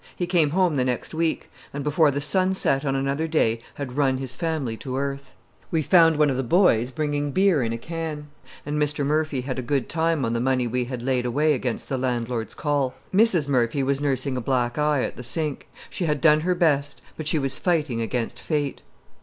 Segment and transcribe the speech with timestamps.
[0.15, 3.97] He came home the next week, and before the sun set on another day had
[3.97, 5.35] run his family to earth.
[5.69, 8.27] We found one of the boys bringing beer in a can
[8.65, 9.05] and Mr.
[9.05, 12.55] Murphy having a good time on the money we had laid away against the landlord's
[12.55, 12.95] call.
[13.13, 13.47] Mrs.
[13.47, 15.67] Murphy was nursing a black eye at the sink.
[15.91, 18.81] She had done her best, but she was fighting against fate.